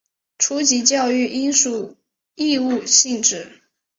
[0.39, 1.95] 初级教育应属
[2.33, 3.61] 义务性质。